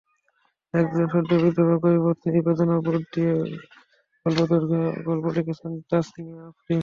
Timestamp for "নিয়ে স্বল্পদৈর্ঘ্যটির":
3.13-4.63